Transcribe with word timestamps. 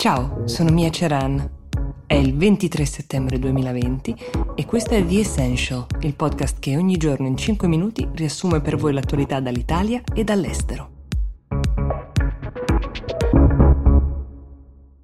Ciao, 0.00 0.44
sono 0.46 0.70
Mia 0.70 0.88
Ceran. 0.88 1.46
È 2.06 2.14
il 2.14 2.34
23 2.34 2.86
settembre 2.86 3.38
2020 3.38 4.16
e 4.54 4.64
questo 4.64 4.94
è 4.94 5.04
The 5.04 5.20
Essential, 5.20 5.84
il 6.00 6.14
podcast 6.14 6.58
che 6.58 6.74
ogni 6.74 6.96
giorno 6.96 7.26
in 7.26 7.36
5 7.36 7.68
minuti 7.68 8.08
riassume 8.14 8.62
per 8.62 8.76
voi 8.76 8.94
l'attualità 8.94 9.40
dall'Italia 9.40 10.00
e 10.14 10.24
dall'estero. 10.24 10.89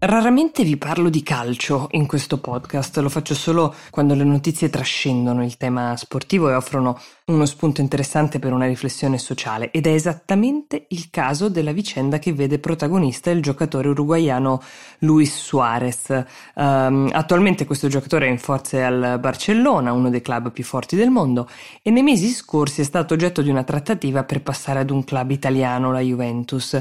Raramente 0.09 0.63
vi 0.63 0.77
parlo 0.77 1.09
di 1.09 1.25
calcio 1.25 1.89
in 1.91 2.07
questo 2.07 2.39
podcast, 2.39 2.97
lo 2.99 3.09
faccio 3.09 3.35
solo 3.35 3.75
quando 3.91 4.15
le 4.15 4.23
notizie 4.23 4.71
trascendono 4.71 5.43
il 5.43 5.57
tema 5.57 5.97
sportivo 5.97 6.49
e 6.49 6.55
offrono 6.55 6.97
uno 7.25 7.45
spunto 7.45 7.81
interessante 7.81 8.39
per 8.39 8.53
una 8.53 8.67
riflessione 8.67 9.19
sociale 9.19 9.73
ed 9.73 9.85
è 9.85 9.91
esattamente 9.91 10.87
il 10.91 11.11
caso 11.11 11.49
della 11.49 11.73
vicenda 11.73 12.21
che 12.21 12.33
vede 12.33 12.61
protagonista 12.61 13.33
il 13.33 13.43
giocatore 13.43 13.89
uruguaiano 13.89 14.63
Luis 15.01 15.37
Suarez. 15.37 16.25
Um, 16.55 17.11
attualmente 17.11 17.65
questo 17.65 17.89
giocatore 17.89 18.29
è 18.29 18.31
in 18.31 18.39
forze 18.39 18.85
al 18.85 19.19
Barcellona, 19.19 19.91
uno 19.91 20.09
dei 20.09 20.23
club 20.23 20.53
più 20.53 20.63
forti 20.63 20.95
del 20.95 21.11
mondo, 21.11 21.49
e 21.83 21.91
nei 21.91 22.05
mesi 22.05 22.29
scorsi 22.29 22.83
è 22.83 22.85
stato 22.85 23.15
oggetto 23.15 23.43
di 23.43 23.51
una 23.51 23.65
trattativa 23.65 24.23
per 24.23 24.41
passare 24.43 24.79
ad 24.79 24.91
un 24.91 25.03
club 25.03 25.33
italiano, 25.33 25.91
la 25.91 25.99
Juventus. 25.99 26.81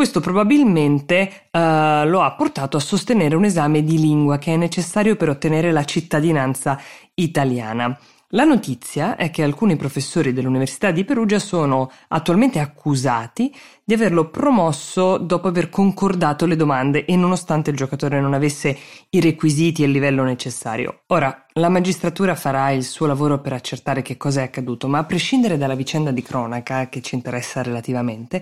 Questo 0.00 0.20
probabilmente 0.20 1.48
uh, 1.50 2.08
lo 2.08 2.22
ha 2.22 2.32
portato 2.34 2.78
a 2.78 2.80
sostenere 2.80 3.36
un 3.36 3.44
esame 3.44 3.84
di 3.84 3.98
lingua 3.98 4.38
che 4.38 4.54
è 4.54 4.56
necessario 4.56 5.14
per 5.14 5.28
ottenere 5.28 5.72
la 5.72 5.84
cittadinanza 5.84 6.80
italiana. 7.12 7.94
La 8.28 8.44
notizia 8.44 9.16
è 9.16 9.28
che 9.28 9.42
alcuni 9.42 9.76
professori 9.76 10.32
dell'Università 10.32 10.90
di 10.90 11.04
Perugia 11.04 11.38
sono 11.38 11.90
attualmente 12.08 12.60
accusati 12.60 13.54
di 13.90 13.96
averlo 13.96 14.28
promosso 14.28 15.18
dopo 15.18 15.48
aver 15.48 15.68
concordato 15.68 16.46
le 16.46 16.54
domande 16.54 17.04
e 17.06 17.16
nonostante 17.16 17.70
il 17.70 17.76
giocatore 17.76 18.20
non 18.20 18.34
avesse 18.34 18.78
i 19.10 19.20
requisiti 19.20 19.82
e 19.82 19.86
il 19.86 19.90
livello 19.90 20.22
necessario. 20.22 21.00
Ora, 21.08 21.46
la 21.54 21.68
magistratura 21.68 22.36
farà 22.36 22.70
il 22.70 22.84
suo 22.84 23.06
lavoro 23.06 23.40
per 23.40 23.52
accertare 23.52 24.00
che 24.02 24.16
cosa 24.16 24.42
è 24.42 24.44
accaduto, 24.44 24.86
ma 24.86 24.98
a 24.98 25.04
prescindere 25.04 25.58
dalla 25.58 25.74
vicenda 25.74 26.12
di 26.12 26.22
cronaca 26.22 26.88
che 26.88 27.02
ci 27.02 27.16
interessa 27.16 27.62
relativamente, 27.62 28.40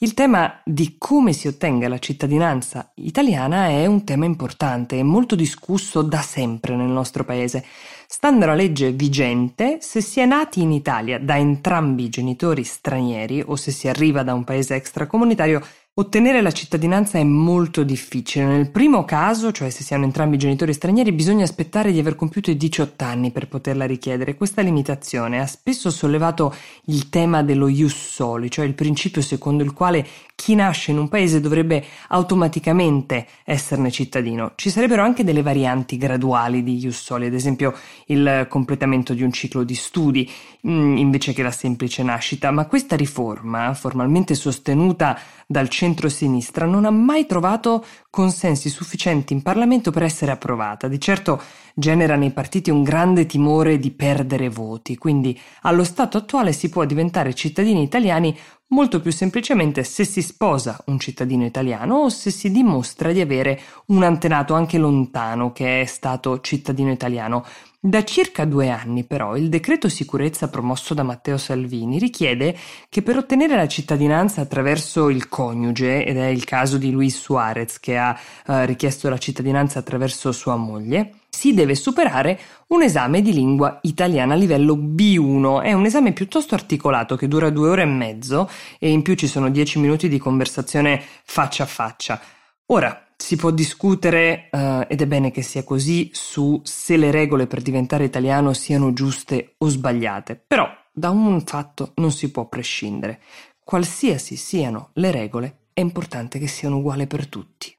il 0.00 0.14
tema 0.14 0.60
di 0.64 0.94
come 0.96 1.32
si 1.32 1.48
ottenga 1.48 1.88
la 1.88 1.98
cittadinanza 1.98 2.92
italiana 2.94 3.66
è 3.66 3.84
un 3.84 4.04
tema 4.04 4.26
importante 4.26 4.96
e 4.96 5.02
molto 5.02 5.34
discusso 5.34 6.02
da 6.02 6.20
sempre 6.20 6.76
nel 6.76 6.86
nostro 6.86 7.24
paese. 7.24 7.64
Stando 8.06 8.44
alla 8.44 8.54
legge 8.54 8.92
vigente, 8.92 9.78
se 9.80 10.00
si 10.00 10.20
è 10.20 10.24
nati 10.24 10.62
in 10.62 10.70
Italia 10.70 11.18
da 11.18 11.36
entrambi 11.36 12.04
i 12.04 12.08
genitori 12.08 12.62
stranieri 12.62 13.42
o 13.44 13.56
se 13.56 13.72
si 13.72 13.88
arriva 13.88 14.22
da 14.22 14.34
un 14.34 14.44
paese 14.44 14.77
extracomunitario, 14.78 15.62
Ottenere 15.98 16.42
la 16.42 16.52
cittadinanza 16.52 17.18
è 17.18 17.24
molto 17.24 17.82
difficile. 17.82 18.44
Nel 18.44 18.70
primo 18.70 19.04
caso, 19.04 19.50
cioè 19.50 19.68
se 19.68 19.82
si 19.82 19.94
hanno 19.94 20.04
entrambi 20.04 20.36
i 20.36 20.38
genitori 20.38 20.72
stranieri, 20.72 21.10
bisogna 21.10 21.42
aspettare 21.42 21.90
di 21.90 21.98
aver 21.98 22.14
compiuto 22.14 22.52
i 22.52 22.56
18 22.56 23.04
anni 23.04 23.32
per 23.32 23.48
poterla 23.48 23.84
richiedere. 23.84 24.36
Questa 24.36 24.62
limitazione 24.62 25.40
ha 25.40 25.46
spesso 25.48 25.90
sollevato 25.90 26.54
il 26.84 27.08
tema 27.08 27.42
dello 27.42 27.66
ius 27.66 27.96
soli, 27.96 28.48
cioè 28.48 28.64
il 28.64 28.74
principio 28.74 29.22
secondo 29.22 29.64
il 29.64 29.72
quale 29.72 30.06
chi 30.36 30.54
nasce 30.54 30.92
in 30.92 30.98
un 30.98 31.08
paese 31.08 31.40
dovrebbe 31.40 31.84
automaticamente 32.10 33.26
esserne 33.42 33.90
cittadino. 33.90 34.52
Ci 34.54 34.70
sarebbero 34.70 35.02
anche 35.02 35.24
delle 35.24 35.42
varianti 35.42 35.96
graduali 35.96 36.62
di 36.62 36.78
ius 36.80 37.02
soli, 37.02 37.26
ad 37.26 37.34
esempio 37.34 37.74
il 38.06 38.46
completamento 38.48 39.14
di 39.14 39.24
un 39.24 39.32
ciclo 39.32 39.64
di 39.64 39.74
studi 39.74 40.30
mm, 40.64 40.96
invece 40.96 41.32
che 41.32 41.42
la 41.42 41.50
semplice 41.50 42.04
nascita, 42.04 42.52
ma 42.52 42.66
questa 42.66 42.94
riforma, 42.94 43.74
formalmente 43.74 44.36
sostenuta 44.36 45.18
dal 45.44 45.68
centro-sinistra, 45.88 46.66
non 46.66 46.84
ha 46.84 46.90
mai 46.90 47.26
trovato 47.26 47.84
consensi 48.10 48.68
sufficienti 48.68 49.32
in 49.32 49.42
Parlamento 49.42 49.90
per 49.90 50.02
essere 50.02 50.32
approvata. 50.32 50.86
Di 50.88 51.00
certo 51.00 51.40
genera 51.74 52.16
nei 52.16 52.32
partiti 52.32 52.70
un 52.70 52.82
grande 52.82 53.24
timore 53.26 53.78
di 53.78 53.90
perdere 53.90 54.48
voti, 54.48 54.96
quindi 54.96 55.38
allo 55.62 55.84
stato 55.84 56.18
attuale 56.18 56.52
si 56.52 56.68
può 56.68 56.84
diventare 56.84 57.34
cittadini 57.34 57.82
italiani 57.82 58.36
molto 58.70 59.00
più 59.00 59.12
semplicemente 59.12 59.82
se 59.82 60.04
si 60.04 60.20
sposa 60.20 60.78
un 60.86 60.98
cittadino 60.98 61.46
italiano 61.46 61.94
o 61.96 62.08
se 62.10 62.30
si 62.30 62.50
dimostra 62.50 63.12
di 63.12 63.20
avere 63.20 63.58
un 63.86 64.02
antenato 64.02 64.52
anche 64.52 64.76
lontano 64.76 65.52
che 65.52 65.80
è 65.80 65.84
stato 65.86 66.40
cittadino 66.40 66.90
italiano. 66.90 67.44
Da 67.80 68.02
circa 68.02 68.44
due 68.44 68.70
anni 68.70 69.04
però 69.04 69.36
il 69.36 69.48
decreto 69.48 69.88
sicurezza 69.88 70.48
promosso 70.48 70.94
da 70.94 71.04
Matteo 71.04 71.36
Salvini 71.38 72.00
richiede 72.00 72.56
che 72.88 73.02
per 73.02 73.16
ottenere 73.16 73.54
la 73.54 73.68
cittadinanza 73.68 74.40
attraverso 74.40 75.08
il 75.08 75.28
coniuge, 75.28 76.04
ed 76.04 76.16
è 76.16 76.26
il 76.26 76.42
caso 76.42 76.76
di 76.76 76.90
Luis 76.90 77.16
Suarez 77.16 77.78
che 77.78 77.96
ha 77.96 78.18
eh, 78.46 78.66
richiesto 78.66 79.08
la 79.08 79.16
cittadinanza 79.18 79.78
attraverso 79.78 80.32
sua 80.32 80.56
moglie, 80.56 81.18
si 81.28 81.54
deve 81.54 81.76
superare 81.76 82.40
un 82.68 82.82
esame 82.82 83.22
di 83.22 83.32
lingua 83.32 83.78
italiana 83.82 84.34
a 84.34 84.36
livello 84.36 84.74
B1. 84.74 85.62
È 85.62 85.72
un 85.72 85.84
esame 85.84 86.12
piuttosto 86.12 86.56
articolato 86.56 87.14
che 87.14 87.28
dura 87.28 87.48
due 87.50 87.68
ore 87.68 87.82
e 87.82 87.86
mezzo 87.86 88.50
e 88.80 88.90
in 88.90 89.02
più 89.02 89.14
ci 89.14 89.28
sono 89.28 89.50
dieci 89.50 89.78
minuti 89.78 90.08
di 90.08 90.18
conversazione 90.18 91.00
faccia 91.22 91.62
a 91.62 91.66
faccia. 91.66 92.20
Ora, 92.66 93.07
si 93.20 93.34
può 93.34 93.50
discutere, 93.50 94.48
uh, 94.52 94.84
ed 94.86 95.02
è 95.02 95.06
bene 95.06 95.32
che 95.32 95.42
sia 95.42 95.64
così, 95.64 96.08
su 96.12 96.60
se 96.62 96.96
le 96.96 97.10
regole 97.10 97.48
per 97.48 97.60
diventare 97.60 98.04
italiano 98.04 98.52
siano 98.52 98.92
giuste 98.92 99.56
o 99.58 99.68
sbagliate, 99.68 100.40
però 100.46 100.66
da 100.92 101.10
un 101.10 101.42
fatto 101.42 101.92
non 101.96 102.12
si 102.12 102.30
può 102.30 102.46
prescindere. 102.46 103.20
Qualsiasi 103.62 104.36
siano 104.36 104.90
le 104.94 105.10
regole, 105.10 105.56
è 105.72 105.80
importante 105.80 106.38
che 106.38 106.46
siano 106.46 106.76
uguali 106.78 107.06
per 107.06 107.26
tutti. 107.26 107.77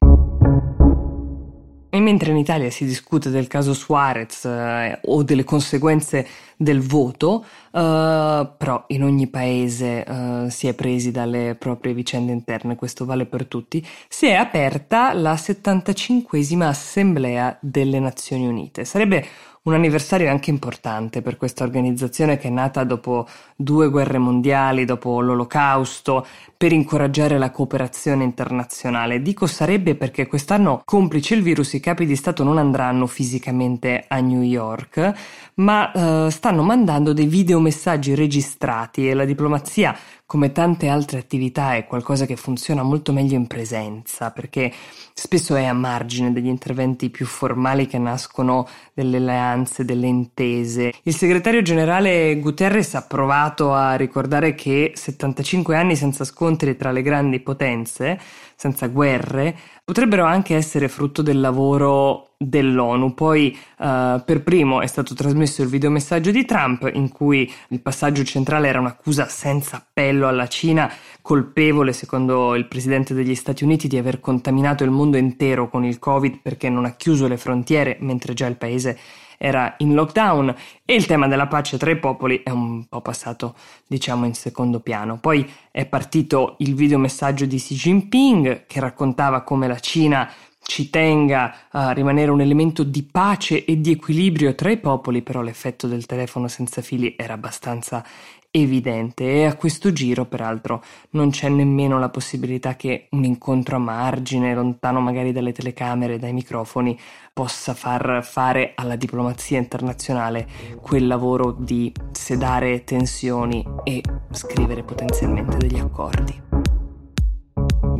E 1.92 1.98
mentre 1.98 2.30
in 2.30 2.36
Italia 2.36 2.70
si 2.70 2.84
discute 2.84 3.30
del 3.30 3.48
caso 3.48 3.74
Suarez 3.74 4.44
eh, 4.44 5.00
o 5.06 5.24
delle 5.24 5.42
conseguenze 5.42 6.24
del 6.56 6.80
voto, 6.80 7.44
eh, 7.72 8.48
però 8.56 8.84
in 8.88 9.02
ogni 9.02 9.26
paese 9.26 10.04
eh, 10.04 10.46
si 10.50 10.68
è 10.68 10.74
presi 10.74 11.10
dalle 11.10 11.56
proprie 11.58 11.92
vicende 11.92 12.30
interne, 12.30 12.76
questo 12.76 13.04
vale 13.04 13.26
per 13.26 13.46
tutti, 13.46 13.84
si 14.08 14.26
è 14.26 14.34
aperta 14.34 15.12
la 15.14 15.34
75esima 15.34 16.62
Assemblea 16.62 17.58
delle 17.60 17.98
Nazioni 17.98 18.46
Unite. 18.46 18.84
Sarebbe 18.84 19.26
un 19.62 19.74
anniversario 19.74 20.30
anche 20.30 20.48
importante 20.48 21.20
per 21.20 21.36
questa 21.36 21.64
organizzazione 21.64 22.38
che 22.38 22.48
è 22.48 22.50
nata 22.50 22.82
dopo 22.82 23.28
due 23.54 23.90
guerre 23.90 24.16
mondiali, 24.16 24.86
dopo 24.86 25.20
l'olocausto, 25.20 26.26
per 26.56 26.72
incoraggiare 26.72 27.36
la 27.36 27.50
cooperazione 27.50 28.24
internazionale. 28.24 29.20
Dico 29.20 29.46
sarebbe 29.46 29.96
perché 29.96 30.26
quest'anno, 30.26 30.80
complice 30.82 31.34
il 31.34 31.42
virus, 31.42 31.74
i 31.74 31.80
capi 31.80 32.06
di 32.06 32.16
Stato 32.16 32.42
non 32.42 32.56
andranno 32.56 33.06
fisicamente 33.06 34.06
a 34.08 34.18
New 34.20 34.40
York, 34.40 35.12
ma 35.56 35.92
eh, 35.92 36.30
stanno 36.30 36.62
mandando 36.62 37.12
dei 37.12 37.26
videomessaggi 37.26 38.14
registrati 38.14 39.10
e 39.10 39.14
la 39.14 39.26
diplomazia 39.26 39.94
come 40.30 40.52
tante 40.52 40.86
altre 40.86 41.18
attività 41.18 41.74
è 41.74 41.86
qualcosa 41.86 42.24
che 42.24 42.36
funziona 42.36 42.84
molto 42.84 43.12
meglio 43.12 43.34
in 43.34 43.48
presenza, 43.48 44.30
perché 44.30 44.72
spesso 45.12 45.56
è 45.56 45.64
a 45.64 45.72
margine 45.72 46.32
degli 46.32 46.46
interventi 46.46 47.10
più 47.10 47.26
formali 47.26 47.88
che 47.88 47.98
nascono 47.98 48.68
delle 48.94 49.16
alleanze, 49.16 49.84
delle 49.84 50.06
intese. 50.06 50.92
Il 51.02 51.16
segretario 51.16 51.62
generale 51.62 52.38
Guterres 52.38 52.94
ha 52.94 53.02
provato 53.02 53.72
a 53.72 53.96
ricordare 53.96 54.54
che 54.54 54.92
75 54.94 55.74
anni 55.74 55.96
senza 55.96 56.22
scontri 56.22 56.76
tra 56.76 56.92
le 56.92 57.02
grandi 57.02 57.40
potenze, 57.40 58.16
senza 58.54 58.86
guerre, 58.86 59.56
potrebbero 59.90 60.24
anche 60.24 60.54
essere 60.54 60.86
frutto 60.86 61.20
del 61.20 61.40
lavoro 61.40 62.34
dell'ONU. 62.38 63.12
Poi 63.12 63.58
uh, 63.78 64.22
per 64.24 64.40
primo 64.44 64.82
è 64.82 64.86
stato 64.86 65.14
trasmesso 65.14 65.62
il 65.62 65.68
videomessaggio 65.68 66.30
di 66.30 66.44
Trump 66.44 66.88
in 66.94 67.08
cui 67.08 67.52
il 67.70 67.80
passaggio 67.80 68.22
centrale 68.22 68.68
era 68.68 68.78
un'accusa 68.78 69.26
senza 69.26 69.78
appello 69.78 70.28
alla 70.28 70.46
Cina, 70.46 70.88
colpevole 71.20 71.92
secondo 71.92 72.54
il 72.54 72.68
presidente 72.68 73.14
degli 73.14 73.34
Stati 73.34 73.64
Uniti 73.64 73.88
di 73.88 73.98
aver 73.98 74.20
contaminato 74.20 74.84
il 74.84 74.90
mondo 74.90 75.16
intero 75.16 75.68
con 75.68 75.84
il 75.84 75.98
Covid 75.98 76.38
perché 76.40 76.68
non 76.68 76.84
ha 76.84 76.94
chiuso 76.94 77.26
le 77.26 77.36
frontiere 77.36 77.96
mentre 77.98 78.32
già 78.32 78.46
il 78.46 78.56
paese 78.56 78.96
era 79.42 79.74
in 79.78 79.94
lockdown 79.94 80.54
e 80.84 80.94
il 80.94 81.06
tema 81.06 81.26
della 81.26 81.46
pace 81.46 81.78
tra 81.78 81.90
i 81.90 81.98
popoli 81.98 82.42
è 82.42 82.50
un 82.50 82.84
po' 82.86 83.00
passato, 83.00 83.54
diciamo, 83.86 84.26
in 84.26 84.34
secondo 84.34 84.80
piano. 84.80 85.18
Poi 85.18 85.50
è 85.70 85.86
partito 85.86 86.56
il 86.58 86.74
videomessaggio 86.74 87.46
di 87.46 87.56
Xi 87.56 87.74
Jinping 87.74 88.66
che 88.66 88.80
raccontava 88.80 89.40
come 89.40 89.66
la 89.66 89.78
Cina 89.78 90.30
ci 90.62 90.90
tenga 90.90 91.68
a 91.70 91.92
rimanere 91.92 92.30
un 92.30 92.42
elemento 92.42 92.82
di 92.84 93.02
pace 93.02 93.64
e 93.64 93.80
di 93.80 93.92
equilibrio 93.92 94.54
tra 94.54 94.70
i 94.70 94.76
popoli, 94.76 95.22
però 95.22 95.40
l'effetto 95.40 95.86
del 95.86 96.04
telefono 96.04 96.46
senza 96.46 96.82
fili 96.82 97.14
era 97.16 97.32
abbastanza 97.32 98.04
evidente 98.52 99.24
e 99.24 99.44
a 99.44 99.54
questo 99.54 99.92
giro 99.92 100.26
peraltro 100.26 100.82
non 101.10 101.30
c'è 101.30 101.48
nemmeno 101.48 101.98
la 101.98 102.08
possibilità 102.08 102.74
che 102.74 103.06
un 103.10 103.24
incontro 103.24 103.76
a 103.76 103.78
margine, 103.78 104.54
lontano 104.54 105.00
magari 105.00 105.32
dalle 105.32 105.52
telecamere, 105.52 106.18
dai 106.18 106.32
microfoni, 106.32 106.98
possa 107.32 107.74
far 107.74 108.24
fare 108.24 108.72
alla 108.74 108.96
diplomazia 108.96 109.58
internazionale 109.58 110.46
quel 110.80 111.06
lavoro 111.06 111.52
di 111.52 111.92
sedare 112.12 112.84
tensioni 112.84 113.64
e 113.84 114.02
scrivere 114.30 114.82
potenzialmente 114.82 115.56
degli 115.56 115.78
accordi. 115.78 116.48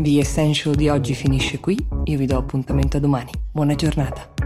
The 0.00 0.18
Essential 0.18 0.74
di 0.74 0.88
oggi 0.88 1.14
finisce 1.14 1.60
qui, 1.60 1.76
io 2.04 2.16
vi 2.16 2.26
do 2.26 2.38
appuntamento 2.38 2.96
a 2.96 3.00
domani. 3.00 3.30
Buona 3.52 3.74
giornata. 3.74 4.39